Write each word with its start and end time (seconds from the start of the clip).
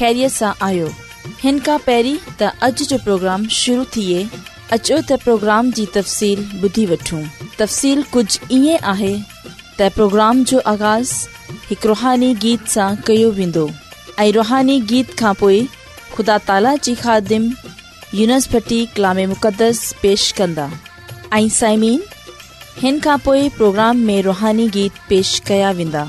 ख़ैरीअ 0.00 0.28
सां 0.32 0.50
आयो 0.64 0.86
हिन 1.42 1.58
खां 1.64 1.76
पहिरीं 1.86 2.16
त 2.26 2.46
अॼु 2.66 2.84
जो 2.90 2.98
प्रोग्राम 3.06 3.42
शुरू 3.56 3.82
थिए 3.96 4.20
अचो 4.76 4.96
त 5.08 5.18
प्रोग्राम 5.24 5.72
जी 5.78 5.84
तफ़सील 5.96 6.38
ॿुधी 6.68 6.84
वठूं 6.92 7.22
तफ़सील 7.60 7.98
कुझु 8.16 8.38
ईअं 8.60 9.12
پروگرام 9.94 10.36
جو 10.46 10.56
जो 10.56 10.58
आगाज़ 10.72 11.10
हिकु 11.68 11.88
रुहानी 11.88 12.34
गीत 12.44 12.66
सां 12.74 12.88
कयो 13.06 13.30
वेंदो 13.40 13.64
रुहानी 14.38 14.76
गीत 14.92 15.12
खां 15.20 15.34
خدا 15.40 15.68
ख़ुदा 16.16 16.36
ताला 16.48 16.74
خادم 16.76 17.00
ख़ादिम 17.02 17.50
यूनिस्पी 18.20 18.80
कलाम 18.96 19.18
मुक़दस 19.28 19.82
पेश 20.02 20.30
कंदा 20.40 20.70
प्रोग्राम 23.56 24.06
में 24.10 24.20
रुहानी 24.30 24.68
गीत 24.78 24.92
पेश 25.10 25.38
कया 25.48 25.70
वेंदा 25.80 26.08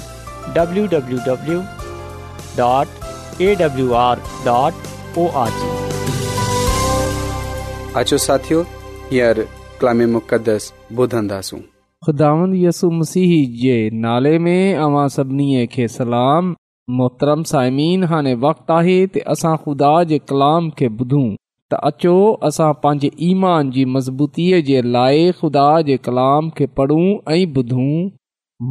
मोहतरम 16.95 17.41
साइमिन 17.43 18.03
हाणे 18.09 18.33
वक़्तु 18.43 18.73
आहे 18.73 18.93
त 19.15 19.21
असां 19.31 19.55
खुदा 19.63 19.87
जे 20.09 20.17
कलाम 20.29 20.69
खे 20.77 20.87
ॿुधूं 20.99 21.23
त 21.71 21.79
अचो 21.89 22.13
असां 22.49 22.71
पंहिंजे 22.83 23.09
ईमान 23.29 23.71
जी 23.77 23.83
मज़बूतीअ 23.95 24.59
जे 24.69 24.81
लाइ 24.93 25.25
खुदा 25.39 25.65
जे 25.89 25.97
कलाम 26.05 26.49
खे 26.57 26.65
पढ़ूं 26.77 27.07
ऐं 27.33 27.43
ॿुधूं 27.61 27.89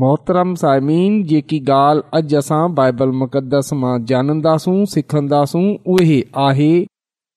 मोहतरम 0.00 0.54
साइमन 0.62 1.22
जेकी 1.32 1.58
ॻाल्हि 1.80 2.08
अॼु 2.20 2.38
असां 2.40 2.62
बाइबल 2.80 3.10
मुक़दस 3.24 3.72
मां 3.82 3.94
ॼाणंदासूं 4.12 4.78
सिखंदासूं 4.94 5.66
उहे 5.96 6.20
आहे 6.46 6.72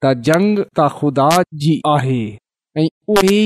त 0.03 0.13
जंग 0.29 0.63
त 0.79 0.87
ख़ुदा 1.01 1.29
जी 1.65 1.75
आहे 1.97 2.21
ऐं 2.83 2.87
उहो 3.17 3.37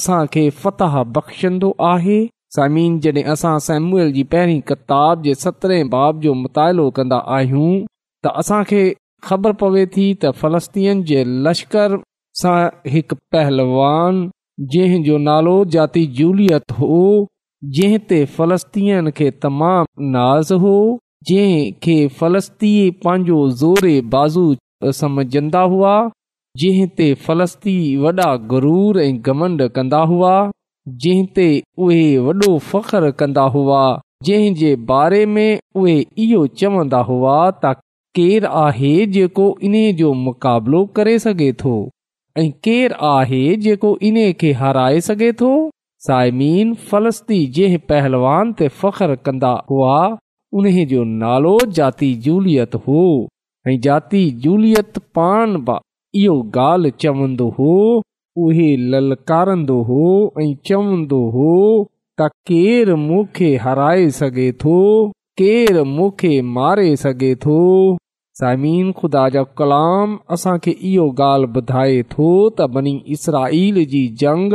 असां 0.00 0.22
खे 0.36 0.48
फतह 0.62 1.02
बख़्शंदो 1.18 1.72
आहे 1.90 2.22
साइमीन 2.54 2.98
जॾहिं 3.04 3.24
असां 3.32 3.58
सैमूअल 3.66 4.12
जी 4.12 4.22
पहिरीं 4.32 4.60
किताब 4.70 5.22
जे 5.22 5.34
सतरहें 5.42 5.88
बाब 5.90 6.20
जो 6.26 6.34
मुतालो 6.42 6.84
कंदा 6.98 7.16
आहियूं 7.36 7.70
त 8.26 8.32
असांखे 8.42 8.82
ख़बर 9.28 9.52
पवे 9.62 9.84
थी 9.96 10.06
त 10.24 10.30
फ़लस्तीन 10.42 11.02
जे 11.10 11.24
लश्कर 11.48 11.96
सां 12.42 12.58
हिकु 12.94 13.16
पहलवान 13.36 14.22
जंहिं 14.74 15.02
जो 15.08 15.18
नालो 15.28 15.56
जाती 15.76 16.06
जूलियत 16.18 16.72
हो 16.80 16.98
जंहिं 17.78 17.98
ते 18.12 18.24
फ़लस्तीअ 18.36 19.10
खे 19.16 19.30
तमामु 19.46 20.10
नाज़ 20.18 20.52
हो 20.66 20.76
जंहिं 21.30 21.64
खे 21.86 21.96
फ़लस्तीअ 22.20 22.92
पंहिंजो 23.06 23.40
ज़ोरे 23.64 23.94
बाज़ू 24.14 24.46
समुझंदा 25.00 25.60
हुआ 25.74 25.94
जंहिं 26.62 26.86
ते 26.98 27.12
फ़लस्ती 27.26 27.76
वॾा 28.04 28.34
गुरूर 28.54 29.00
ऐं 29.06 29.14
गमंड 29.30 29.68
कंदा 29.78 29.98
हुआ 30.12 30.34
जंहिं 30.88 31.26
ते 31.36 31.46
उहे 31.84 32.02
वॾो 32.24 32.58
फ़ख्रु 32.70 33.10
कंदो 33.18 33.46
हुआ 33.54 33.80
जंहिं 34.24 34.52
जे 34.60 34.74
बारे 34.90 35.24
में 35.34 35.58
उहे 35.76 35.98
इहो 36.24 36.46
चवंदा 36.60 36.98
हुआ 37.10 37.38
त 37.64 37.72
केरु 38.18 38.50
आहे 38.64 38.92
जेको 39.14 39.46
इन 39.68 39.74
जो 39.96 40.12
मुक़ाबिलो 40.26 40.84
करे 40.98 41.18
सघे 41.24 41.52
थो 41.62 41.72
ऐं 42.42 42.50
आहे 43.14 43.40
जेको 43.64 43.96
इन 44.10 44.16
खे 44.40 44.52
हाराए 44.60 45.00
सघे 45.08 45.32
थो 45.42 45.50
साइमीन 46.06 46.72
फलस्ती 46.90 47.44
जंहिं 47.58 47.78
पहलवान 47.90 48.52
ते 48.60 48.68
फ़ख्र 48.80 49.16
कंदा 49.26 49.50
हुआ 49.70 49.98
उन 50.58 50.70
जो 50.94 51.04
नालो 51.24 51.58
जाती 51.80 52.14
जूलियत 52.28 52.74
हो 52.86 53.02
ऐं 53.68 53.78
जाती 53.88 54.28
जूलियत 54.46 54.98
पाण 55.14 55.56
बि 55.68 55.78
इहो 56.22 56.34
ॻाल्हि 56.64 56.90
चवंदो 57.00 57.48
हो 57.58 57.70
उहे 58.44 58.70
ललकारंदो 58.92 59.80
हो 59.88 60.02
ऐं 60.40 60.54
चवंदो 60.68 61.20
हो 61.34 61.52
त 62.20 62.28
केरु 62.50 62.96
हाराए 63.64 64.08
सघे 64.18 64.50
थो 64.64 64.78
केरु 65.40 65.84
मारे 66.58 66.88
सघे 67.04 67.34
थो 67.44 67.60
साममीन 68.40 68.92
खुदा 69.00 69.24
कलाम 69.58 70.16
असांखे 70.34 70.70
इहो 70.88 71.06
ॻाल्हि 71.26 71.50
ॿुधाए 71.60 72.02
थो 72.12 72.28
त 72.58 72.68
बनी 72.74 72.94
इसराईल 73.16 73.84
जी 73.92 74.04
जंग 74.22 74.52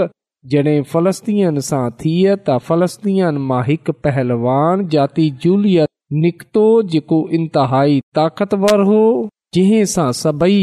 जॾहिं 0.53 0.81
फ़लस्तीन 0.91 1.59
सां 1.69 1.83
थी 2.01 2.13
त 2.47 2.57
फ़लस्तीन 2.67 3.37
मां 3.51 3.63
हिकु 3.69 3.91
पहलवान 4.03 4.87
जाती 4.95 5.29
झूलियत 5.43 5.89
निकितो 6.23 6.65
जेको 6.93 7.19
इंतिहाई 7.39 7.99
ताक़तवर 8.15 8.79
हो 8.91 9.03
जंहिं 9.55 9.85
सां 9.91 10.11
सभई 10.17 10.59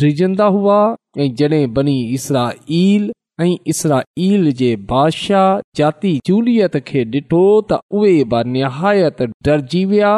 ड्रिजंदा 0.00 0.46
हुआ 0.54 0.78
ऐं 1.18 1.28
जॾहिं 1.36 1.68
बनी 1.74 1.94
इसरा 2.16 2.42
इल 2.78 3.04
ऐं 3.40 3.54
इसरा 3.72 4.00
इलादशाह 4.24 5.46
जाती 5.80 6.10
चूलियत 6.30 6.74
खे 6.90 7.04
ॾिठो 7.14 7.40
त 7.70 7.78
उहे 8.00 8.10
बहायत 8.34 9.22
डरजी 9.48 9.84
विया 9.92 10.10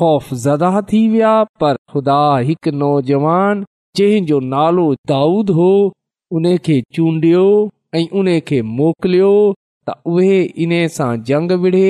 ख़ौफ़ 0.00 0.28
ज़दा 0.44 0.70
थी 0.92 1.00
विया 1.14 1.32
पर 1.62 1.80
ख़ुदा 1.94 2.18
हिकु 2.50 2.72
नौजवान 2.84 3.64
जंहिं 4.00 4.24
जो 4.30 4.38
नालो 4.52 4.86
दाऊद 5.12 5.50
हो 5.60 5.68
उन 6.38 6.46
खे 6.68 6.76
चूंडियो 6.98 7.42
ऐं 8.00 8.04
उन 8.22 8.30
खे 8.52 8.60
मोकिलियो 8.82 9.32
त 9.88 9.96
उहे 10.14 10.38
इन 10.66 10.76
सां 10.98 11.10
जंग 11.32 11.56
विढ़े 11.66 11.88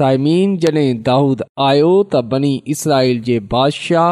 साइमीन 0.00 0.58
जॾहिं 0.66 0.90
दाऊद 1.10 1.46
आयो 1.70 1.92
त 2.02 2.24
बनी 2.34 2.52
इसराइल 2.76 3.22
जे 3.30 3.38
बादशाह 3.54 4.10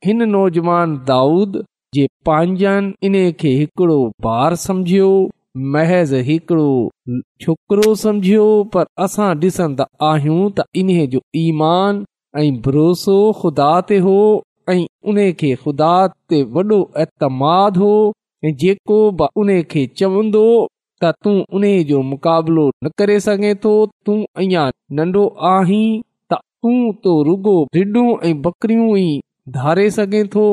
हिन 0.07 0.29
नौजवान 0.35 0.97
दाऊद 1.11 1.61
जे 1.97 2.07
पंहिंजनि 2.27 3.07
इन 3.09 3.17
खे 3.41 3.53
हिकिड़ो 3.61 3.99
ॿारु 4.33 4.59
सम्झियो 4.65 5.09
महज़ 5.77 6.15
हिकिड़ो 6.31 6.69
छोकिरो 7.45 7.89
सम्झियो 8.03 8.45
पर 8.77 8.87
असां 9.07 9.31
ॾिसंदा 9.47 9.87
आहियूं 10.11 10.45
त 10.59 10.67
इन्हे 10.83 11.07
जो 11.15 11.23
ईमान 11.45 12.03
भरोसो 12.69 13.17
ख़ुदा 13.41 13.71
हो 14.07 14.19
ऐं 14.69 14.85
उन 15.11 15.17
खे 15.41 15.55
खुदा 15.63 15.93
ते 16.29 16.43
वॾो 16.57 16.79
एतमाद 17.03 17.77
हो 17.83 17.93
ऐं 18.45 18.55
जेको 18.63 18.99
बि 19.21 19.27
उन 19.43 19.53
खे 19.73 19.87
चवंदो 20.01 20.45
त 21.03 21.13
तू 21.25 21.31
उन 21.59 21.65
जो 21.91 22.01
मुक़ाबिलो 22.13 22.69
न 22.85 22.89
करे 22.99 23.19
सघें 23.27 23.55
तू 23.65 23.73
अञा 24.43 24.71
नन्ढो 24.99 25.27
आहीं 25.53 25.85
त 26.33 26.39
तूं 26.63 26.93
तो 27.05 27.13
रुॻो 27.29 27.69
ऐं 28.29 28.35
बकरियूं 28.43 28.89
ई 28.99 29.21
धारे 29.59 29.89
सघें 29.99 30.25
थो 30.35 30.45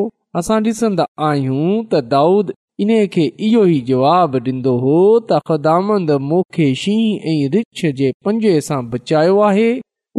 असां 0.42 0.62
डि॒संदा 0.68 1.08
आहियूं 1.28 1.66
त 1.92 2.02
दाऊद 2.14 2.54
इन 2.86 2.92
खे 3.14 3.26
इहो 3.50 3.66
ई 3.74 3.80
जवाबु 3.92 4.40
ॾींदो 4.50 4.74
हो 4.86 4.98
त 5.32 5.42
ख़ुदामंद 5.50 6.12
मूंखे 6.30 6.68
शींहं 6.84 7.28
ऐं 7.32 7.38
रिछ 7.58 7.86
जे 8.02 8.12
पंजे 8.28 8.56
सां 8.70 8.82
बचायो 8.96 9.40
आहे 9.50 9.70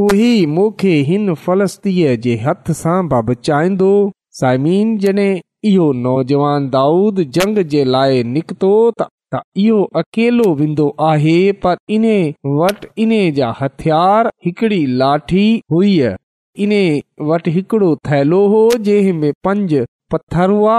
उहो 0.03 0.27
मोखे 0.57 0.91
हिन 1.07 1.33
फलस्तीअ 1.45 2.11
जे 2.25 2.35
हथ 2.43 2.69
सां 2.81 2.99
बचाईंदो 3.31 3.87
साइमीन 4.41 4.93
जड॒हिं 5.05 5.41
इहो 5.71 5.87
नौजवान 6.03 6.69
दाऊद 6.75 7.17
जंग 7.39 7.59
जे 7.73 7.81
लाइ 7.95 8.23
निकतो 8.35 8.69
त 9.03 9.41
इहो 9.65 9.81
अकेलो 10.03 10.47
वेंदो 10.61 10.87
आहे 11.09 11.35
पर 11.67 11.81
इन 11.99 12.07
वटि 12.61 12.89
इन 13.07 13.17
जा 13.41 13.49
हथियार 13.63 14.31
हिकड़ी 14.47 14.79
लाठी 15.03 15.43
हुई 15.75 15.93
इन 16.69 16.79
वटि 17.33 17.57
हिकिड़ो 17.59 17.91
थैलो 18.13 18.41
हो 18.57 18.63
जंहिं 18.93 19.17
में 19.25 19.31
पंज 19.49 19.75
पत्थर 20.15 20.51
हुआ 20.59 20.79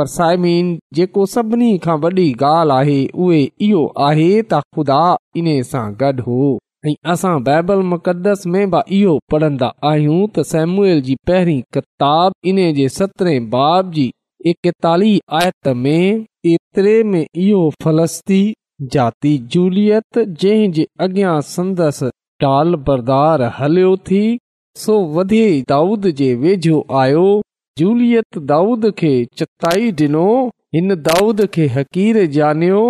पर 0.00 0.12
साइमीन 0.18 0.76
जेको 1.00 1.26
सभिनी 1.40 1.70
खां 1.88 1.96
वॾी 2.06 2.28
ॻाल्हि 2.54 2.78
आहे 2.80 3.00
उहे 3.28 3.42
इहो 3.70 3.82
आहे 4.12 4.30
त 4.40 4.64
ख़ुदा 4.72 5.02
इन 5.44 5.50
सां 5.74 5.88
गॾु 6.04 6.16
हो 6.30 6.40
ऐं 6.88 7.12
असां 7.12 7.32
बाइबल 7.46 7.80
मु 7.90 7.96
इहो 8.98 9.14
पढ़ंदा 9.32 9.68
आहियूं 9.90 10.18
त 10.34 10.42
सेम्युएल 10.52 11.00
जी 11.08 11.16
पहिरीं 11.30 11.60
किताब 11.76 12.32
इन 12.52 12.60
जे 12.78 12.88
सतरहें 12.98 13.48
बाब 13.54 13.90
जी 13.96 14.06
एकतालीह 14.52 15.36
आयत 15.40 15.68
में 15.84 16.26
एतिरे 16.52 18.40
जाती 18.94 19.30
झूलियत 19.54 20.18
जंहिं 20.42 20.70
जे 20.74 20.86
अॻियां 21.06 21.32
संदसि 21.52 22.10
टाल 22.44 22.74
बरदार 22.88 23.42
हलियो 23.56 23.96
थी 24.10 24.20
सो 24.82 24.98
वधे 25.16 25.44
दाऊद 25.72 26.06
जे 26.20 26.28
वेझो 26.44 26.76
आयो 27.04 27.24
जूलियत 27.80 28.38
दाऊद 28.52 28.90
खे 29.00 29.10
चताई 29.40 29.90
ॾिनो 30.02 30.22
हिन 30.74 30.94
दाऊद 31.08 31.42
खे 31.56 31.66
हक़ीर 31.78 32.22
ॼाणियो 32.38 32.82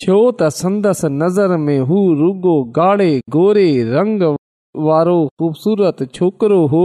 छो 0.00 0.14
त 0.40 0.48
संदसि 0.58 1.08
नज़र 1.22 1.56
में 1.64 1.78
हू 1.88 1.98
रुगो 2.20 2.54
गाढ़े 2.78 3.10
गोरे 3.34 3.66
रंग 3.94 4.22
वारो 4.86 5.16
ख़ूबसूरत 5.40 6.02
छोकिरो 6.14 6.60
हो 6.74 6.84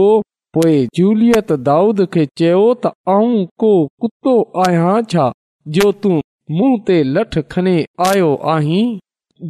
पोइ 0.56 0.76
जूलियत 0.98 1.52
दाऊद 1.70 2.04
खे 2.14 2.24
चयो 2.38 2.60
त 2.84 2.92
आऊं 3.16 3.44
को 3.62 3.70
कुतो 4.04 4.34
आहियां 4.66 4.96
छा 5.14 5.26
जो 5.78 5.90
तूं 6.04 6.18
मूं 6.58 6.70
ते 6.90 7.02
लठ 7.16 7.38
खणे 7.54 7.74
आयो 8.08 8.28
आहीं 8.56 8.84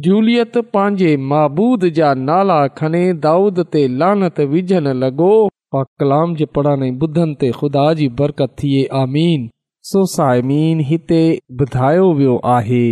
जूलियत 0.07 0.57
पंहिंजे 0.77 1.11
महबूद 1.29 1.85
जा 1.99 2.13
नाला 2.23 2.57
खणे 2.79 3.03
दाऊद 3.27 3.61
ते 3.75 3.83
लानत 4.01 4.39
विझण 4.55 4.91
लॻो 5.03 5.29
पा 5.73 5.83
कलाम 6.01 6.35
जे 6.41 6.45
पढ़ण 6.57 6.89
ॿुधनि 7.07 7.35
ते 7.41 7.51
ख़ुदा 7.59 7.85
जी 8.01 8.07
बरकत 8.23 8.53
थिए 8.63 8.85
आमीन 9.03 9.47
सोसाएमीन 9.93 10.79
हिते 10.91 11.21
ॿुधायो 11.61 12.11
वियो 12.21 12.35
आहे 12.57 12.83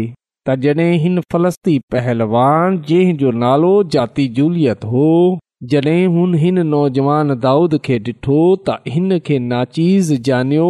त 0.49 0.53
जॾहिं 0.63 0.91
हिन 1.03 1.19
फलस्ती 1.33 1.71
पहलवान 1.93 2.75
जंहिंजो 2.89 3.31
नालो 3.43 3.71
जाती 3.95 4.27
जूलियत 4.37 4.83
हो 4.91 5.07
जॾहिं 5.73 5.95
हुन 6.13 6.35
हिन 6.43 6.61
नौजवान 6.67 7.33
दाऊद 7.45 7.73
खे 7.87 7.97
ॾिठो 8.09 8.37
त 8.69 8.93
हिन 8.95 9.15
खे 9.31 9.39
नाचीज़ 9.47 10.13
जानियो 10.29 10.69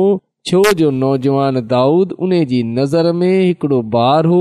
छो 0.51 0.61
जो 0.79 0.89
नौजवान 1.03 1.61
दाऊद 1.75 2.15
उन 2.29 2.35
जी 2.55 2.61
नज़र 2.71 3.11
में 3.19 3.29
हिकिड़ो 3.35 3.81
ॿार 4.01 4.29
हो 4.33 4.39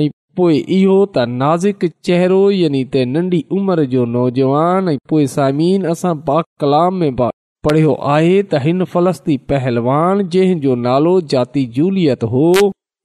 ऐं 0.00 0.06
पोइ 0.40 0.56
इहो 0.78 0.96
त 1.04 1.26
नाज़िक़ 1.34 2.00
चहिरो 2.10 2.40
यानी 2.62 2.82
त 2.88 3.04
नंढी 3.12 3.42
उमिरि 3.60 3.86
जो 3.98 4.06
नौजवान 4.16 4.92
ऐं 4.96 4.98
पोइ 5.14 5.30
सामिन 5.36 5.88
असां 5.94 6.14
पाक 6.32 6.50
कलाम 6.66 7.00
में 7.04 7.20
पढ़ियो 7.24 7.96
आहे 8.16 8.32
त 8.42 8.66
हिन 8.68 8.84
फ़लस्ती 8.98 9.38
पहलवान 9.52 10.26
जंहिंजो 10.36 10.78
नालो 10.90 11.16
जाती 11.36 11.70
जूलियत 11.78 12.30
हो 12.36 12.46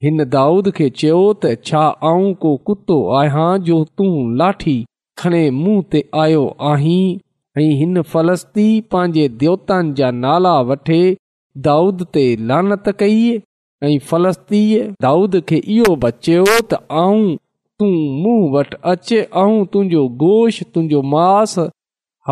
हिन 0.04 0.24
दाऊद 0.32 0.66
खे 0.76 0.88
चयो 1.02 1.18
त 1.42 1.50
छा 1.68 1.82
आऊं 2.08 2.32
को 2.40 2.50
कुतो 2.70 2.96
आहियां 3.20 3.46
जो 3.68 3.76
तूं 4.00 4.08
लाठी 4.40 4.74
खणे 5.22 5.40
मूंहं 5.60 5.86
ते 5.94 6.02
आयो 6.24 6.42
आहीं 6.70 7.04
ऐं 7.62 7.68
हिन 7.78 8.00
फ़लस्ती 8.10 8.66
पंहिंजे 8.94 9.28
देवतनि 9.44 9.94
जा 10.00 10.10
नाला 10.26 10.52
वठे 10.72 10.98
दाऊद 11.68 12.04
ते 12.18 12.24
लानत 12.52 12.90
कई 13.04 13.16
ऐं 13.86 13.96
फ़लस्तीअ 14.12 14.84
दाऊद 15.08 15.40
खे 15.52 15.62
इहो 15.78 15.96
बचियो 16.06 16.44
त 16.74 16.82
आऊं 17.06 17.24
तूं 17.80 17.90
मूं 18.24 18.36
वटि 18.58 18.78
अचु 18.96 19.22
ऐं 19.44 19.56
तुंहिंजो 19.72 20.04
गोशु 20.24 20.68
तुंहिंजो 20.74 21.02
मांस 21.14 21.56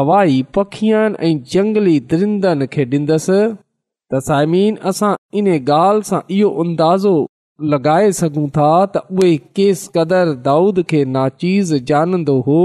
हवाई 0.00 0.42
पखियनि 0.59 1.25
ऐं 1.30 1.37
जंगली 1.54 1.99
दृंदनि 2.12 2.71
खे 2.76 2.87
ॾींदसि 2.97 3.42
त 3.52 4.26
साइमीन 4.33 4.78
असां 4.92 5.14
इन 5.38 5.52
ॻाल्हि 5.61 6.11
सां 6.12 6.21
इहो 6.38 6.52
अंदाज़ो 6.66 7.16
लॻाए 7.62 8.11
सघूं 8.12 8.49
था 8.56 8.68
त 8.94 8.96
उहे 9.11 9.37
केसि 9.56 9.90
क़दुरु 9.96 10.32
दाऊद 10.46 10.80
खे 10.92 11.04
नाचीज़ 11.16 11.75
जानंदो 11.90 12.34
हो 12.46 12.61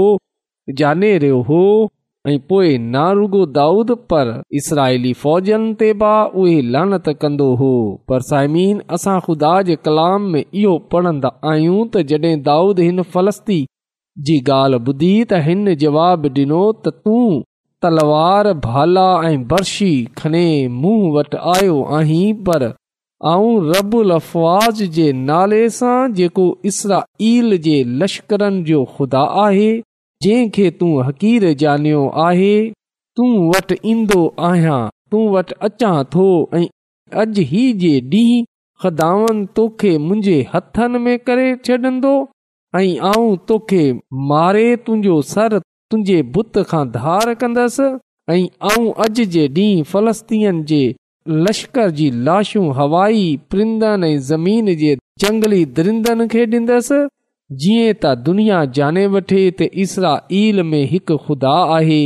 जाने 0.80 1.10
रहियो 1.24 1.40
हो 1.50 1.60
ऐं 2.28 2.38
पोइ 2.48 2.78
ना 2.94 3.04
दाऊद 3.58 3.90
पर 4.12 4.32
इसराइली 4.60 5.12
फ़ौजनि 5.20 5.74
ते 5.82 5.92
बि 6.02 6.14
उहे 6.42 6.60
लानत 6.78 7.08
कंदो 7.20 7.46
हो 7.60 7.70
पर 8.08 8.22
साइमीन 8.30 8.80
असां 8.98 9.18
ख़ुदा 9.28 9.52
जे 9.70 9.76
कलाम 9.84 10.26
में 10.32 10.42
इहो 10.44 10.76
पढ़ंदा 10.94 11.28
आहियूं 11.52 11.86
त 11.92 12.02
जॾहिं 12.10 12.42
दाऊद 12.50 12.80
हिन 12.88 13.02
फलस्ती 13.14 13.60
जी 14.28 14.38
ॻाल्हि 14.58 14.78
ॿुधी 14.90 15.12
त 15.28 15.42
हिन 15.48 15.74
जवाबु 15.84 16.32
ॾिनो 16.40 16.62
त 16.86 16.94
तूं 17.04 17.40
तलवार 17.82 18.52
भाला 18.68 19.08
ऐं 19.32 19.38
बर्शी 19.54 19.92
खणी 20.22 20.46
मूं 20.82 20.96
वटि 21.16 21.40
आयो 21.54 21.78
आहीं 22.00 22.28
पर 22.48 22.66
आऊं 23.28 23.72
रबुल 23.74 24.10
अफ़वाज़ 24.10 24.82
जे 24.96 25.12
नाले 25.12 25.58
सां 25.78 26.12
जेको 26.18 26.44
इसरा 26.68 27.00
ईल 27.30 27.56
जे 27.64 27.82
लश्करनि 28.02 28.62
जो 28.68 28.84
ख़ुदा 28.96 29.20
आहे 29.44 29.70
जंहिंखे 30.22 30.70
तूं 30.80 30.88
हक़ीर 31.06 31.44
ॼाणियो 31.64 32.06
आहे 32.26 32.54
तूं 33.16 33.28
वटि 33.48 33.76
ईंदो 33.90 34.22
आहियां 34.48 34.78
तूं 35.12 35.26
वटि 35.34 35.54
अचां 35.68 35.94
थो 36.14 36.24
ऐं 36.60 36.64
अॼु 37.20 37.42
ई 37.42 37.72
जे 37.82 37.92
ॾींहुं 38.14 38.46
ख़दावनि 38.86 39.44
तोखे 39.56 39.96
मुंहिंजे 40.06 40.38
हथनि 40.54 40.98
में 41.06 41.18
करे 41.28 41.48
छॾंदो 41.64 42.14
ऐं 42.76 42.98
आऊं 43.12 43.36
तोखे 43.48 43.82
मारे 44.32 44.64
तुंहिंजो 44.86 45.20
सर 45.34 45.58
तुंहिंजे 45.58 46.20
बुत 46.38 46.58
खां 46.72 46.84
धार 46.96 47.34
कंदसि 47.44 47.90
ऐं 48.36 48.42
अॼु 48.72 49.14
जे 49.36 49.46
ॾींहुं 49.60 49.84
फलस्तीन 49.92 50.64
जे 50.72 50.82
लश्कर 51.28 51.90
जी 51.96 52.10
लाशूं 52.24 52.72
हवाई 52.76 53.24
पृंदनि 53.50 54.12
ऐं 54.14 54.18
ज़मीन 54.30 54.74
जे 54.80 54.94
जंगली 55.20 55.64
दृिंदनि 55.78 56.26
खे 56.34 56.44
ॾींदसि 56.52 56.98
जीअं 57.64 57.92
त 57.94 58.16
दुनिया 58.28 58.60
जाने 58.78 59.04
वठे 59.14 59.40
त 59.50 59.68
इसरा 59.84 60.12
ईल 60.40 60.62
में 60.70 60.84
हिकु 60.92 61.16
ख़ुदा 61.24 61.52
आहे 61.76 62.00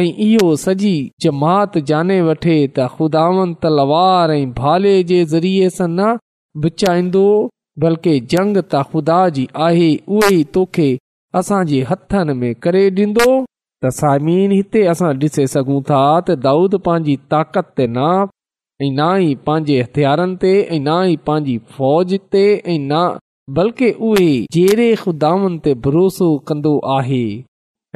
ऐं 0.00 0.04
इहो 0.26 0.48
सॼी 0.64 0.92
जमात 1.26 1.78
जाने 1.92 2.20
वठे 2.26 2.56
त 2.66 2.88
ख़ुदावन 2.96 3.54
तलवार 3.62 4.30
ऐं 4.36 4.50
भाले 4.58 4.94
जे 5.12 5.24
ज़रिये 5.34 5.70
न 5.82 6.12
बिछाईंदो 6.66 7.24
बल्कि 7.84 8.18
जंग 8.34 8.56
त 8.62 8.82
ख़ुदा 8.90 9.20
जी 9.38 9.46
आहे 9.68 9.88
उहो 10.08 10.34
ई 10.34 10.42
तोखे 10.58 10.90
असांजे 11.42 11.80
हथनि 11.92 12.34
में 12.42 12.52
करे 12.66 12.84
ॾींदो 13.00 13.30
त 13.82 13.92
सामीन 14.02 14.52
हिते 14.58 14.84
असां 14.94 15.14
ॾिसे 15.24 15.46
सघूं 15.56 15.80
था 15.90 16.02
त 16.20 16.38
दाऊद 16.48 16.74
पंहिंजी 16.88 17.16
ताक़त 17.34 17.80
ना 17.96 18.08
ऐं 18.82 18.90
ना 18.96 19.06
ई 19.22 19.34
पंहिंजे 19.46 19.74
हथियारनि 19.82 20.36
ते 20.42 20.50
ऐं 20.74 20.78
ना 20.82 20.94
ई 21.06 21.16
पंहिंजी 21.28 21.56
फौज 21.76 22.14
ते 22.34 22.44
ऐं 22.74 22.78
न 22.78 23.00
बल्कि 23.56 23.90
उहे 24.08 24.28
जहिड़े 24.56 24.86
खुदावंद 25.00 25.60
ते 25.64 25.74
भरोसो 25.86 26.28
कंदो 26.50 26.72
आहे 26.94 27.24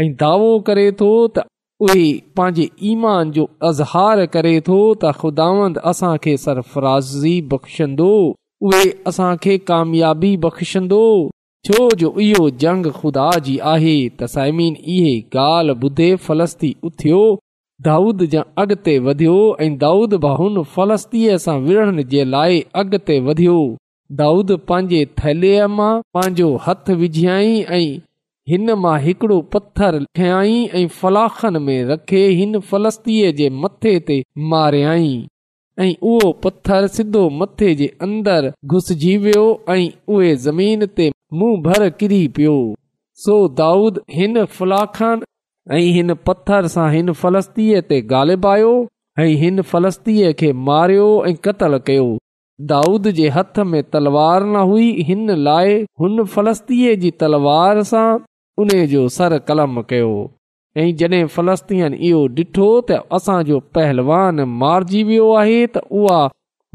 ऐं 0.03 0.09
दावो 0.23 0.51
करे 0.67 0.87
थो 1.03 1.09
त 1.39 1.45
उहे 1.87 2.03
पंहिंजे 2.41 2.67
ईमान 2.91 3.31
जो 3.39 3.47
अज़हार 3.69 4.25
करे 4.37 4.53
थो 4.69 4.77
त 5.05 5.13
ख़ुदावंदि 5.23 5.83
असांखे 5.93 6.37
सरफराज़ी 6.45 7.35
बख़्शंदो 7.55 8.11
उहे 8.71 9.57
कामयाबी 9.73 10.37
बख़्शंदो 10.47 11.01
छो 11.69 11.89
जो 12.03 12.13
इहो 12.29 12.49
जंग 12.67 12.93
ख़ुदा 12.99 13.31
जी 13.49 13.57
आहे 13.75 13.97
त 14.09 14.29
साइमीन 14.35 14.77
इहा 14.97 15.17
ॻाल्हि 15.39 15.91
ॿुधे 15.91 16.15
फलस्ती 16.29 16.75
उथियो 16.91 17.23
दाऊद 17.83 18.23
जा 18.33 18.41
अॻिते 18.63 18.99
वधियो 19.07 19.37
ऐं 19.61 19.77
दाऊद 19.79 20.13
मां 20.25 20.37
हुन 20.39 20.63
फ़लस्तीअ 20.75 21.37
सां 21.45 21.59
विढ़ण 21.61 22.03
जे 22.13 22.25
लाइ 22.25 22.61
अॻिते 22.83 23.19
वधियो 23.27 23.57
दाऊद 24.21 24.53
पंहिंजे 24.69 25.05
थैले 25.19 25.51
मां 25.79 25.93
पंहिंजो 26.15 26.49
हथु 26.67 26.95
विझियई 27.01 27.61
ऐं 27.63 27.97
हिन 28.51 28.73
मां 28.85 28.99
हिकिड़ो 29.07 29.41
पत्थर 29.55 29.99
खयाई 30.19 30.57
ऐं 30.81 30.87
फलाखन 31.01 31.63
में 31.63 31.79
रखे 31.91 32.25
हिन 32.41 32.59
फ़लस्तीअ 32.71 33.31
जे 33.41 33.49
मथे 33.65 33.99
ते 34.11 34.23
मारियई 34.55 35.13
ऐं 35.81 35.93
उहो 36.13 36.33
पथरु 36.45 36.89
सिधो 36.97 37.29
मथे 37.43 37.75
जे 37.81 37.91
अंदर 38.09 38.53
घुसजी 38.67 39.17
वियो 39.27 39.47
ऐं 39.77 39.83
उहे 40.17 40.35
ज़मीन 40.47 40.87
ते 40.99 41.11
भर 41.69 41.89
किरी 42.01 42.27
पियो 42.37 42.57
सो 43.27 43.37
दाऊद 43.63 44.01
हिन 44.15 44.45
फलाखन 44.59 45.23
ऐं 45.73 46.15
पत्थर 46.15 46.33
पथर 46.33 46.67
सां 46.71 46.89
हिन 46.93 47.11
फ़लस्तीअ 47.21 47.81
ते 47.91 48.01
गालिॿायो 48.09 48.73
ऐं 49.21 49.29
हिन 49.43 49.61
फ़लस्तीअ 49.71 50.33
खे 50.41 50.53
मारियो 50.67 51.05
ऐं 51.29 51.35
क़तल 51.45 51.79
कयो 51.87 52.07
दाऊद 52.73 53.09
जे 53.19 53.29
हथ 53.37 53.59
में 53.71 53.83
तलवार 53.93 54.45
न 54.45 54.65
हुई 54.73 54.91
हिन 55.11 55.31
लाइ 55.47 55.79
हुन 56.01 56.25
फ़लस्तीअ 56.35 56.95
जी 57.05 57.11
तलवार 57.25 57.83
सां 57.93 58.05
उन 58.65 58.69
जो 58.93 59.09
सर 59.17 59.39
कलम 59.53 59.81
कयो 59.93 60.11
ऐं 60.83 60.89
जॾहिं 61.03 61.25
फ़लस्तीअ 61.39 61.89
इहो 62.11 62.21
ॾिठो 62.43 62.69
त 62.91 63.01
असांजो 63.21 63.61
पहलवान 63.79 64.45
मारिजी 64.65 65.03
वियो 65.13 65.31
आहे 65.45 65.57
त 65.77 65.85
उहा 66.03 66.21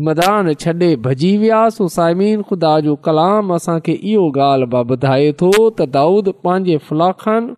मैदानु 0.10 0.58
छॾे 0.66 0.90
भॼी 1.08 1.34
वियासाइमिन 1.46 2.42
ख़ुदा 2.52 2.74
जो 2.90 2.96
कलाम 3.10 3.56
असांखे 3.62 3.98
इहो 4.16 4.28
ॻाल्हि 4.50 4.72
बि 4.76 4.84
ॿुधाए 4.96 5.32
थो 5.46 5.54
त 5.70 5.92
दाऊद 6.00 6.34
पंहिंजे 6.44 6.78
फलाखनि 6.90 7.58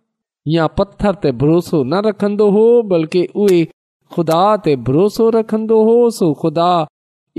या 0.50 0.66
पत्थर 0.78 1.14
ते 1.22 1.30
भरोसो 1.40 1.82
न 1.84 1.94
रखंदो 2.06 2.48
हो 2.50 2.64
बल्कि 2.92 3.26
उहे 3.42 3.60
खुदा 4.14 4.40
ते 4.64 4.74
भरोसो 4.88 5.28
रखंदो 5.34 5.82
हो 5.88 5.94
सो 6.18 6.32
ख़ुदा 6.42 6.70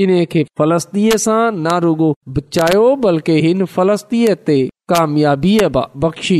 इन 0.03 0.13
खे 0.31 0.43
फलस्तीअ 0.59 1.17
सां 1.25 1.41
न 1.55 1.79
रुगो 1.85 2.13
बचायो 2.37 2.85
बल्कि 3.07 3.35
हिन 3.47 3.65
फ़लस्तीअ 3.75 4.35
ते 4.45 4.55
कामयाबीअ 4.93 5.67
बख़्शी 6.05 6.39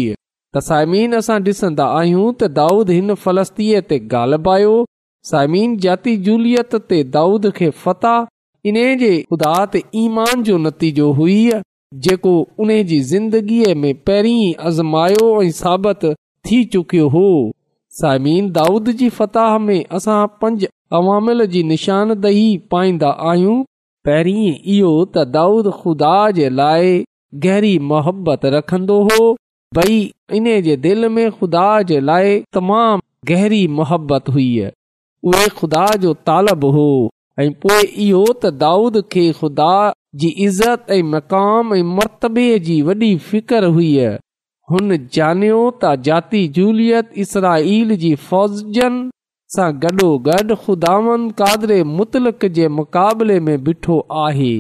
त 0.54 0.64
साइमीन 0.70 1.14
असां 1.20 1.40
ॾिसंदा 1.50 1.86
आहियूं 2.00 2.32
त 2.34 2.52
दाऊद 2.60 2.90
हिन 2.98 3.14
फलस्तीअ 3.26 3.82
ते 3.92 4.00
गालायो 4.16 4.74
साइमीन 5.34 5.78
जाती 5.86 6.16
जूलियत 6.30 6.76
ते 6.94 7.04
दाऊद 7.18 7.48
खे 7.60 7.70
फताह 7.84 8.20
इन 8.72 8.76
जे 9.04 9.14
ख़ुदा 9.30 9.54
ते 9.76 9.84
ईमान 10.06 10.44
जो 10.50 10.58
नतीजो 10.66 11.12
हुई 11.22 11.38
जेको 12.08 12.34
उन 12.60 12.70
जी 12.92 13.00
ज़िंदगीअ 13.14 13.74
में 13.84 13.94
पहिरीं 14.10 14.54
अज़मायो 14.72 15.26
ऐं 15.44 15.52
साबित 15.62 16.14
थी 16.48 16.64
चुकियो 16.74 17.08
हो 17.16 17.26
साइमिन 18.00 18.50
दाऊद 18.52 18.90
जी 19.02 19.10
फताह 19.18 19.58
में 19.66 19.80
असां 19.98 20.26
पंज 20.42 20.66
अवामिल 21.00 21.46
जी 21.54 21.64
निशानदही 21.72 22.48
पाईंदा 22.72 23.10
आहियूं 23.32 23.56
पहिरीं 24.08 24.50
इहो 24.78 24.92
त 25.06 25.26
दाऊद 25.36 25.70
ख़ुदा 25.82 26.16
जे 26.40 26.50
लाइ 26.62 26.92
गहरी 27.46 27.74
मोहबत 27.92 28.46
रखंदो 28.56 28.98
हो 29.12 29.20
बई 29.78 29.96
इन 30.40 30.50
जे 30.66 30.76
दिलि 30.88 31.08
में 31.18 31.26
खुदा 31.38 31.68
जे 31.92 32.00
लाइ 32.10 32.36
तमामु 32.58 33.04
गहरी 33.32 33.62
मोहबत 33.78 34.30
हुई 34.38 34.50
उहे 35.32 35.48
ख़ुदा 35.62 35.86
जो 36.06 36.14
तालब 36.32 36.66
हो 36.78 36.88
ऐं 37.44 37.52
पोइ 37.66 37.82
इहो 38.08 38.24
त 38.26 38.54
दाऊद 38.66 39.02
खे 39.16 39.26
खुदा 39.40 39.72
जी 40.24 40.34
इज़त 40.50 40.92
ऐं 40.98 41.02
मक़ाम 41.14 41.74
ऐं 41.80 41.82
मर्तबे 42.02 42.48
जी 42.70 42.82
वॾी 42.92 43.16
फिक़रु 43.30 43.72
हुई 43.80 43.92
हुन 44.72 44.92
नियो 45.40 45.56
त 45.84 45.90
जाती 46.08 46.42
झूलियत 46.58 47.10
इसराईल 47.24 47.90
जी 48.04 48.12
फ़ौजनि 48.26 49.02
सां 49.56 49.66
गॾोगॾु 49.86 50.56
खुदावनि 50.68 51.32
कादरे 51.42 51.80
मुतलक 51.96 52.46
जे 52.58 52.68
मुक़ाबले 52.76 53.40
में 53.48 53.56
ॿिठो 53.74 53.98
आहे 54.26 54.54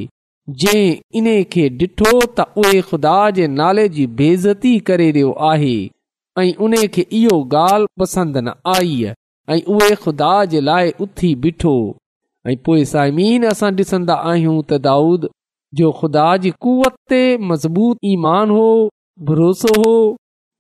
जंहिं 0.64 1.22
इन 1.22 1.28
खे 1.56 1.68
ॾिठो 1.84 2.12
त 2.40 2.46
उहे 2.64 2.82
ख़ुदा 2.90 3.14
जे 3.38 3.48
नाले 3.60 3.88
जी 3.98 4.08
बेज़ती 4.22 4.74
करे 4.90 5.10
रहियो 5.18 5.32
आहे 5.52 5.76
ऐं 6.42 6.52
उन 6.68 6.76
खे 6.98 7.06
इहो 7.22 7.38
ॻाल्हि 7.60 8.02
पसंदि 8.04 8.42
न 8.48 8.56
आई 8.72 8.98
ऐं 9.54 9.62
उहे 9.78 9.96
ख़ुदा 10.04 10.34
जे 10.56 10.62
लाइ 10.72 10.92
उथी 11.08 11.34
ॿिठो 11.52 11.74
ऐं 12.52 12.58
पोइ 12.66 12.84
साइमीन 12.94 13.48
असां 13.54 13.72
ॾिसंदा 13.86 14.20
आहियूं 14.34 14.58
त 14.70 14.82
दाऊद 14.90 15.30
जो 15.82 15.92
ख़ुदा 16.02 16.28
जी 16.48 16.54
कुवत 16.68 17.00
ते 17.14 17.22
मज़बूत 17.54 18.10
ईमान 18.16 18.52
हो 18.58 18.68
भरोसो 19.22 19.74
हो 19.82 20.16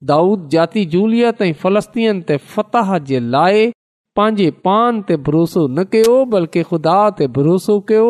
दाऊद 0.09 0.47
जाती 0.51 0.83
जूलियत 0.93 1.41
ऐं 1.41 1.53
फ़लस्तीअ 1.61 2.11
ते 2.27 2.35
फ़तह 2.37 2.97
जे 3.11 3.19
लाइ 3.35 3.63
पंहिंजे 4.19 4.49
पान 4.67 5.01
ते 5.07 5.15
भरोसो 5.27 5.67
न 5.67 5.83
कयो 5.95 6.17
बल्कि 6.33 6.63
ख़ुदा 6.71 6.97
ते 7.21 7.27
भरोसो 7.37 7.79
कयो 7.91 8.05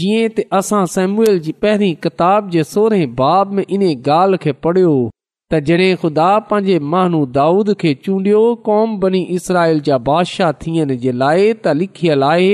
जीअं 0.00 0.26
त 0.34 0.44
असां 0.58 0.82
सैमुअल 0.96 1.38
जी 1.46 1.52
पहिरीं 1.64 1.94
किताब 2.06 2.50
जे 2.56 2.64
सोरहें 2.72 3.06
बाब 3.22 3.52
में 3.60 3.64
इन 3.78 3.86
ॻाल्हि 3.92 4.42
खे 4.44 4.52
पढ़ियो 4.66 4.92
त 5.52 5.62
जॾहिं 5.70 5.94
ख़ुदा 6.02 6.28
पंहिंजे 6.50 6.78
महानू 6.96 7.22
दाऊद 7.38 7.72
खे 7.84 7.94
चूंडियो 8.04 8.44
कौम 8.68 8.98
बनी 9.06 9.22
इसराइल 9.38 9.80
जा 9.88 9.98
बादशाह 10.10 10.52
थियण 10.66 10.94
जे 11.06 11.16
लाइ 11.24 11.48
त 11.54 11.76
लिखियल 11.82 12.28
आहे 12.34 12.52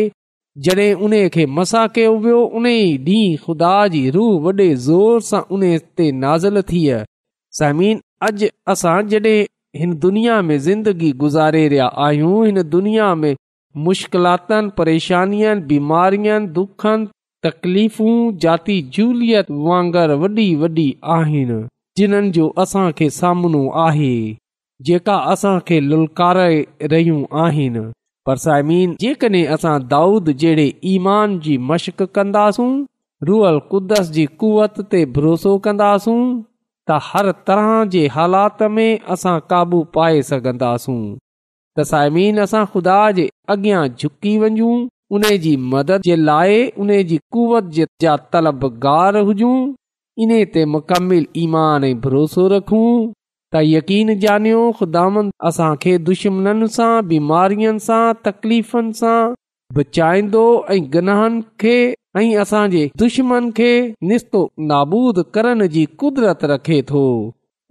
जॾहिं 0.67 0.93
उन 1.07 1.13
खे 1.35 1.45
मसा 1.57 1.87
कयो 1.97 2.15
वियो 2.23 2.39
उन 2.59 2.67
ई 2.67 2.97
ॾींहुं 2.97 3.37
ख़ुदा 3.45 3.73
जी 3.95 3.99
रूह 4.15 4.31
वॾे 4.47 4.67
ज़ोर 4.87 5.21
सां 5.27 5.41
उन 5.57 5.67
ते 6.01 6.07
नाज़िल 6.23 6.63
समीन 7.59 8.01
अॼु 8.29 8.49
असां 8.73 8.95
जॾहिं 9.13 9.35
हिन 9.83 9.93
दुनिया 10.07 10.41
में 10.49 10.57
ज़िंदगी 10.67 11.11
गुज़ारे 11.23 11.63
रहिया 11.75 11.87
आहियूं 12.07 12.33
हिन 12.47 12.63
दुनिया 12.73 13.15
में 13.21 13.31
मुश्किलातनि 13.89 14.71
परेशानियुनि 14.81 15.65
बीमारियुनि 15.73 16.49
दुखनि 16.59 17.07
तकलीफ़ू 17.49 18.09
जाती 18.47 18.81
जूलियत 18.99 19.51
वांगुरु 19.69 20.19
वॾी 20.25 20.49
वॾी 20.65 20.89
आहिनि 21.19 21.61
जिन्हनि 22.03 22.31
जो 22.41 22.49
असां 22.65 22.89
खे 23.03 23.09
सामनो 23.21 23.63
आहे 23.87 24.15
जेका 24.91 25.17
असां 25.37 25.59
खे 25.71 25.81
लुलकारे 25.93 26.51
रहियूं 26.95 27.23
आहिनि 27.45 27.87
पर 28.29 28.35
परसाइमीन 28.35 28.89
जेकॾहिं 29.01 29.47
असां 29.55 29.77
दाऊद 29.93 30.27
जहिड़े 30.41 30.65
ईमान 30.95 31.29
जी 31.45 31.55
मशक़ 31.69 32.03
कंदासूं 32.17 32.67
रुअल 33.29 33.59
क़ुदस 33.71 34.07
जी 34.17 34.25
कुवत 34.41 34.77
ते 34.95 35.01
भरोसो 35.15 35.53
कंदासूं 35.67 36.19
त 36.87 36.99
हर 37.09 37.31
तरह 37.47 37.69
जे 37.95 38.03
हालात 38.17 38.59
में 38.75 39.01
असां 39.15 39.33
क़ाबू 39.53 39.81
पाए 39.95 40.21
सघंदासूं 40.33 40.99
त 41.79 41.87
साइमीन 41.93 42.41
असां 42.45 42.63
ख़ुदा 42.75 42.99
जे 43.21 43.27
अॻियां 43.57 43.81
झुकी 44.01 44.35
वञूं 44.45 44.75
उन 45.17 45.25
जी 45.47 45.55
मदद 45.73 45.99
जे 46.11 46.17
लाइ 46.29 46.57
उन 46.85 46.91
जी 47.13 47.19
कुवत 47.37 47.65
जे 47.79 47.85
जा 48.07 48.17
तलब 48.37 48.65
हुजूं 49.31 49.57
इन 50.27 50.33
ते 50.59 50.65
मुकमिल 50.77 51.25
ईमान 51.47 51.85
ऐं 51.93 51.99
भरोसो 52.09 52.47
रखूं 52.57 52.87
त 53.55 53.61
यकीन 53.65 54.09
ॼानियो 54.29 54.59
ख़ुदा 54.79 55.03
असांखे 55.49 55.93
दुशमन 56.07 56.67
सां 56.73 56.89
बीमारियुनि 57.13 57.83
सां 57.85 58.01
तकलीफ़ुनि 58.27 58.97
सां 58.99 59.79
बचाईंदो 59.79 60.43
ऐं 60.75 60.83
गनाहन 60.97 61.39
खे 61.63 61.73
ऐं 62.23 62.27
असांजे 62.45 62.83
दुश्मन 63.03 63.49
खे 63.61 63.71
निस्तो 64.11 64.43
नाबूद 64.73 65.23
करण 65.37 65.67
जी 65.77 65.85
कुदरत 66.03 66.45
रखे 66.53 66.81
थो 66.91 67.05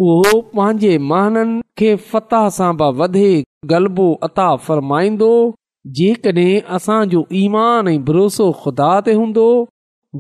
उहो 0.08 0.34
पंहिंजे 0.56 0.98
महननि 1.12 1.62
खे 1.82 1.94
फताह 2.10 2.50
सां 2.58 2.72
बि 2.82 2.90
वधे 3.04 3.30
ग़लबो 3.74 4.08
अता 4.30 4.50
फ़रमाईंदो 4.66 5.30
जेकॾहिं 6.02 6.56
असांजो 6.80 7.22
ईमान 7.44 7.94
ऐं 7.94 8.00
भरोसो 8.10 8.52
खुदा 8.66 8.90
ते 9.10 9.18
हूंदो 9.22 9.50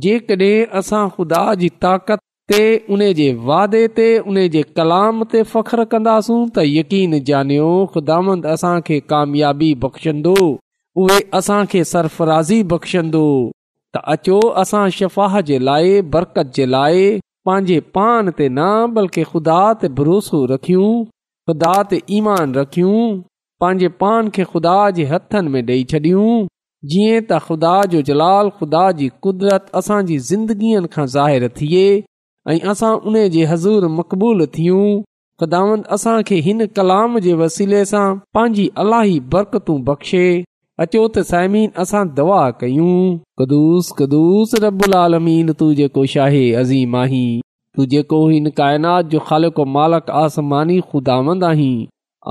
जेकॾहिं 0.07 0.55
असां 0.83 1.05
ख़ुदा 1.17 1.43
जी 1.63 1.69
ताक़त 1.85 2.25
ते 2.51 2.57
उने 2.95 3.13
जे 3.13 3.25
वादे 3.47 3.87
ते 3.95 4.03
उन 4.19 4.37
जे 4.51 4.61
कलाम 4.79 5.23
ते 5.31 5.41
फ़ख्रु 5.53 5.83
कंदासूं 5.93 6.37
त 6.49 6.63
यकीन 6.65 7.15
ॼानियो 7.29 7.67
ख़ुदांद 7.95 8.47
खे 8.89 8.99
कामयाबी 9.13 9.69
बख़्शंदो 9.81 10.35
उहे 11.03 11.17
असां 11.41 11.59
खे 11.73 11.83
सरफराज़ी 11.91 12.61
बख़्शंदो 12.75 13.23
त 13.95 14.03
अचो 14.15 14.37
असां 14.63 14.85
शफ़ाह 14.99 15.35
जे 15.51 15.57
लाइ 15.71 15.99
बरकत 16.15 16.53
जे 16.59 16.67
लाइ 16.75 17.03
पंहिंजे 17.51 17.79
पान 17.99 18.31
ते 18.41 18.49
न 18.49 18.71
बल्कि 18.99 19.27
ख़ुदा 19.35 19.59
ते 19.85 19.91
भरोसो 20.01 20.43
रखियूं 20.55 20.89
ख़ुदा 21.51 21.75
ते 21.93 22.01
ईमान 22.23 22.55
रखियूं 22.63 23.03
पंहिंजे 23.65 23.91
पान 24.05 24.31
खे 24.37 24.43
ख़ुदा 24.43 24.81
जे 25.01 25.09
हथनि 25.15 25.49
में 25.57 25.63
ॾेई 25.67 25.81
छॾियूं 25.91 26.35
जीअं 26.93 27.21
त 27.21 27.45
ख़ुदा 27.47 27.75
जो 27.95 28.05
जलाल 28.11 28.55
ख़ुदा 28.59 28.87
जी 29.01 29.11
कुदरत 29.27 29.69
असांजी 29.83 30.19
ज़िंदगीअ 30.33 30.87
खां 30.97 31.11
ज़ाहिर 31.21 31.53
थिए 31.61 31.87
ऐं 32.51 32.59
असां 32.71 32.89
उन 33.09 33.15
जे 33.31 33.45
हज़ूर 33.45 33.87
मक़बूलु 33.97 34.45
थियूं 34.57 34.83
ख़ुदांद 35.39 35.81
असांखे 35.95 36.35
हिन 36.45 36.65
कलाम 36.77 37.17
जे 37.25 37.33
वसीले 37.41 37.81
सां 37.89 38.05
पंहिंजी 38.37 38.67
अलाही 38.83 39.17
बरक़तूं 39.33 39.75
बख़्शे 39.89 40.27
अचो 40.85 41.01
त 41.07 41.25
साइमीन 41.31 41.83
असां 41.83 42.03
दवा 42.19 42.37
कयूं 42.63 43.99
रबुल 44.67 44.97
आलमीन 45.01 45.51
तू 45.61 45.69
जेको 45.79 46.05
अज़ीम 46.63 46.95
आहीं 47.03 47.27
तू 47.79 47.85
जेको 47.95 48.21
हिन 48.29 48.49
काइनात 48.61 49.11
जो 49.15 49.19
ख़ालको 49.31 49.65
मालक 49.75 50.09
आसमानी 50.23 50.79
ख़ुदांद 50.93 51.43
आहीं 51.53 51.75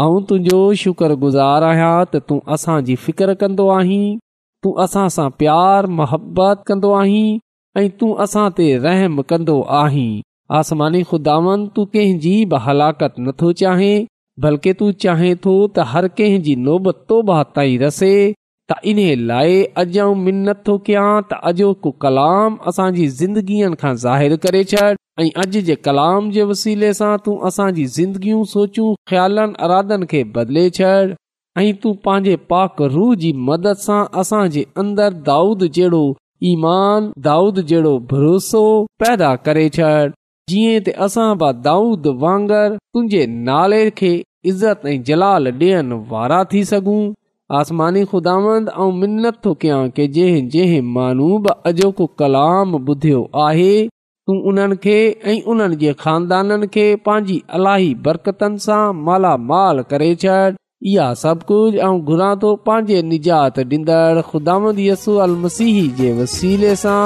ऐं 0.05 0.21
तुंहिंजो 0.29 0.63
शुक्रगुज़ारु 0.85 1.67
आहियां 1.73 1.93
त 2.13 2.27
तूं 2.31 2.41
असांजी 2.57 2.95
फिकिर 3.05 3.37
कंदो 3.45 3.69
आहीं 3.79 4.03
तू 4.65 4.77
असां 4.87 5.09
सां 5.19 5.29
प्यार 5.43 5.97
मोहबत 6.01 6.65
कंदो 6.73 6.95
आहीं 7.05 7.29
ऐं 7.79 7.89
तूं 8.01 8.11
असां 8.25 8.43
ते 8.59 8.67
रहम 8.85 9.17
कंदो 9.31 9.55
आहीं 9.79 10.13
आसमानी 10.59 11.03
ख़ुदा 11.09 11.33
तूं 11.79 11.85
कंहिंजी 11.97 12.31
बि 12.53 12.59
हलाकत 12.67 13.15
नथो 13.25 13.51
चाहे 13.63 13.89
बल्कि 14.45 14.73
तूं 14.83 14.89
चाहे 15.05 15.35
थो 15.47 15.55
त 15.67 15.85
हर 15.91 16.09
कंहिंजी 16.21 16.55
नोबत 16.69 17.03
तोबा 17.13 17.41
ताईं 17.59 17.77
रसे 17.85 18.11
त 18.33 18.79
इन्हे 18.93 19.11
लाइ 19.33 19.59
अॼु 19.83 20.07
मिंत 20.23 20.55
थो 20.69 20.79
कयां 20.89 21.11
त 21.29 21.43
अॼोको 21.53 21.91
कलाम 22.07 22.57
असांजी 22.73 23.07
ज़िंदगीअ 23.21 23.71
खां 23.85 23.93
ज़ाहिरु 24.09 24.41
करे 24.47 24.65
छॾ 24.73 24.89
ऐं 25.21 25.29
अॼु 25.45 25.65
जे 25.71 25.79
कलाम 25.89 26.33
जे 26.39 26.49
वसीले 26.53 26.93
सां 27.03 27.13
तूं 27.27 27.37
असांजी 27.51 27.87
ज़िंदगियूं 27.99 28.43
सोचू 28.55 28.89
ख़्यालनि 29.13 29.59
अरादनि 29.69 30.11
खे 30.15 30.25
बदिले 30.39 30.67
छॾ 30.81 30.99
ऐं 31.67 31.71
तू 31.85 31.97
पंहिंजे 32.09 32.41
पाक 32.55 32.87
रूह 32.97 33.15
जी 33.27 33.35
मदद 33.51 33.85
सां 33.89 34.03
असांजे 34.25 34.67
अंदरि 34.85 35.23
दाऊद 35.31 35.69
जहिड़ो 35.79 36.05
ईमान 36.45 37.11
दाऊद 37.27 37.61
जहिड़ो 37.69 37.99
भरोसो 38.13 38.63
पैदा 39.01 39.35
करे 39.49 39.69
छॾ 39.77 39.93
जीअं 40.53 40.81
त 40.87 40.93
असां 41.07 41.27
ब 41.43 41.51
दाऊद 41.69 42.07
वांगर 42.25 42.75
तुंहिंजे 42.79 43.23
नाले 43.49 43.81
खे 44.01 44.11
इज़त 44.53 44.85
ऐं 44.93 44.99
जलाल 45.11 45.51
ॾियण 45.53 45.93
वारा 46.13 46.43
थी 46.53 46.65
सघूं 46.73 47.01
आसमानी 47.61 48.05
खुदांद 48.13 48.71
मिनत 49.01 49.41
थो 49.47 49.55
कयां 49.65 49.81
की 49.97 50.07
जंहिं 50.19 50.47
जंहिं 50.57 50.83
माण्हू 50.99 51.29
बि 51.47 51.55
अॼोको 51.71 52.07
कलाम 52.23 52.77
ॿुधियो 52.81 53.23
आहे 53.47 53.73
तूं 54.29 54.37
उन्हनि 54.51 54.77
खे 54.85 54.99
ऐं 55.33 55.39
उन्हनि 55.55 55.77
जे 55.83 55.93
खानदाननि 56.05 56.67
खे 56.77 56.87
पंहिंजी 57.09 57.43
अलाही 57.59 57.95
बरकतनि 58.09 58.59
सां 58.69 58.85
मालामाल 59.09 59.83
करे 59.93 60.15
छॾ 60.27 60.39
इहा 60.91 61.13
सभु 61.23 61.45
कुझु 61.49 61.79
ऐं 61.87 61.93
घुरां 62.11 62.35
थो 62.43 62.51
पंहिंजे 62.69 63.01
निजात 63.13 63.59
ॾींदड़ 63.65 64.23
ख़ुदा 64.31 64.57
यसु 64.87 65.17
अल 65.27 65.37
मसीह 65.47 65.77
जे 66.01 66.13
वसीले 66.23 66.75
सां 66.87 67.01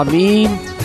आमीन 0.00 0.77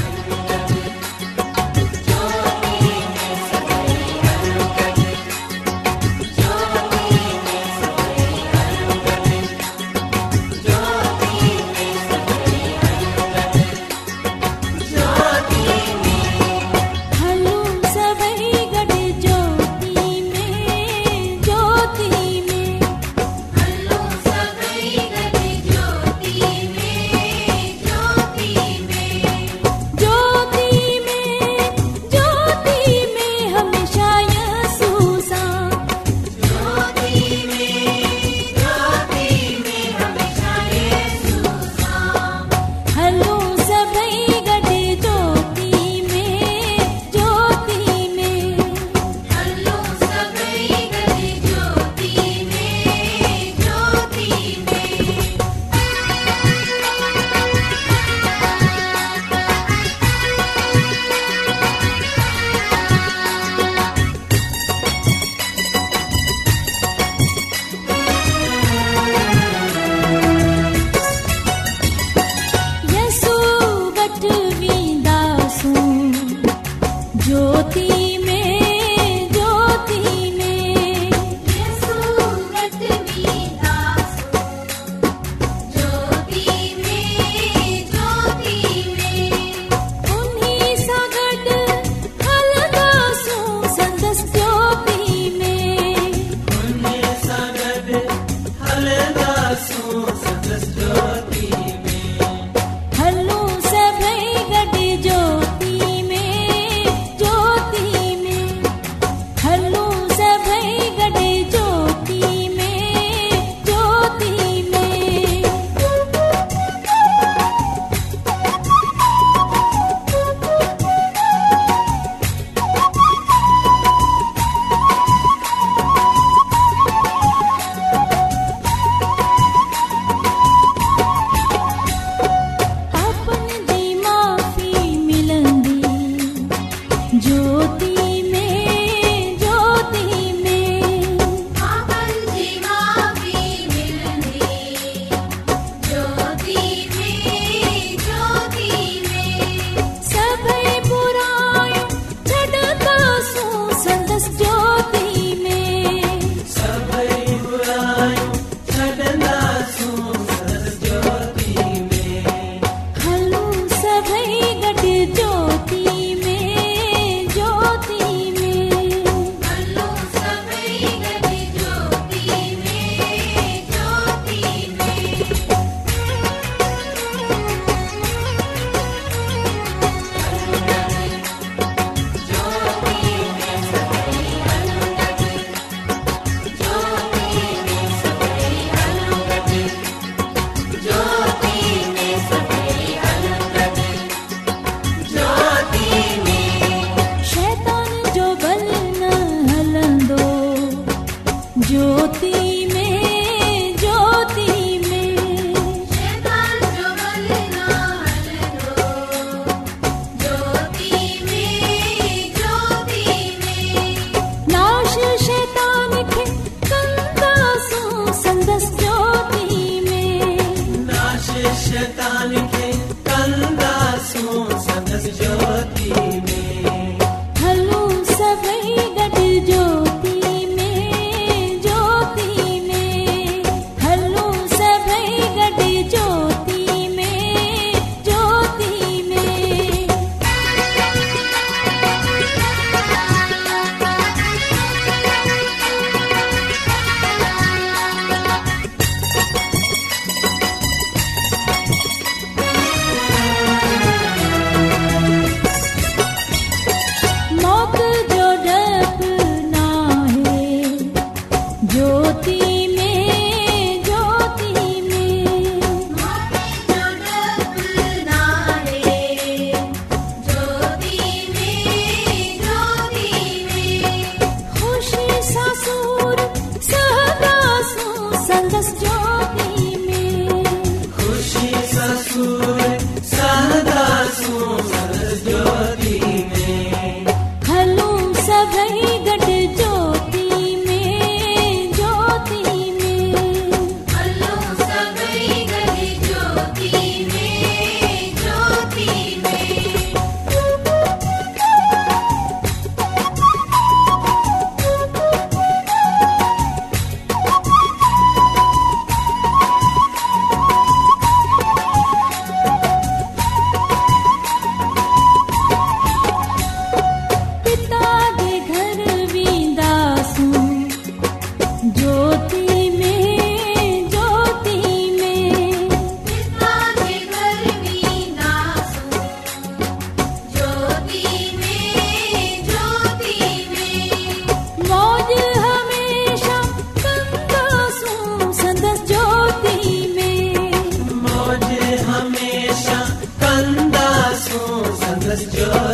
just 345.16 345.36
go. 345.36 345.73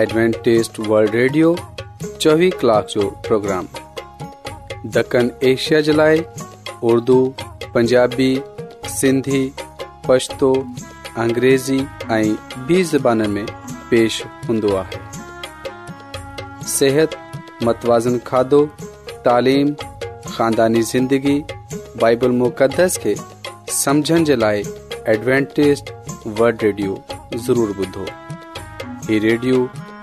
Advantage 0.00 0.68
world 0.88 1.10
radio 1.14 1.48
चोवीह 2.02 2.50
कलाक 2.60 2.86
जो 2.92 3.06
प्रोग्राम 3.26 3.66
दक्कन 4.92 5.26
एशिया 5.48 5.80
جلائے 5.88 6.14
लाइ 6.14 6.72
उर्दू 6.92 7.16
पंजाबी 7.74 8.28
सिंधी 8.92 9.40
पछतो 10.08 10.50
अंग्रेज़ी 11.24 11.76
ऐं 12.14 12.36
बि 12.68 12.82
ज़बान 12.92 13.24
में 13.32 13.46
पेश 13.90 14.16
हूंदो 14.48 14.70
आहे 14.84 15.00
متوازن 17.66 18.16
کھادو 18.24 18.60
खाधो 18.80 19.58
خاندانی 20.36 20.80
زندگی 20.92 21.36
ज़िंदगी 21.62 21.98
बाइबल 22.02 22.30
मुक़दस 22.40 22.92
खे 23.04 23.14
समझण 23.84 24.20
जे 24.24 24.36
लाइ 24.36 24.56
एडवेंटेज़ 25.18 25.80
वल्ड 26.40 26.58
रेडियो 26.64 26.92
ज़रूरु 27.50 27.72
ॿुधो 27.86 28.06